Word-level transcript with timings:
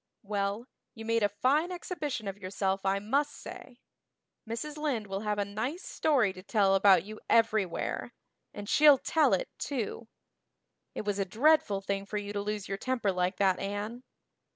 "Well, 0.23 0.65
you 0.95 1.05
made 1.05 1.21
a 1.21 1.29
fine 1.29 1.71
exhibition 1.71 2.27
of 2.27 2.39
yourself 2.39 2.87
I 2.87 2.97
must 2.97 3.35
say. 3.35 3.77
Mrs. 4.49 4.75
Lynde 4.75 5.05
will 5.05 5.19
have 5.19 5.37
a 5.37 5.45
nice 5.45 5.83
story 5.83 6.33
to 6.33 6.41
tell 6.41 6.73
about 6.73 7.03
you 7.03 7.19
everywhere 7.29 8.11
and 8.51 8.67
she'll 8.67 8.97
tell 8.97 9.31
it, 9.35 9.49
too. 9.59 10.07
It 10.95 11.05
was 11.05 11.19
a 11.19 11.23
dreadful 11.23 11.81
thing 11.81 12.07
for 12.07 12.17
you 12.17 12.33
to 12.33 12.41
lose 12.41 12.67
your 12.67 12.79
temper 12.79 13.11
like 13.11 13.37
that, 13.37 13.59
Anne." 13.59 14.01